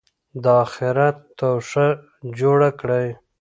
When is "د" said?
0.43-0.45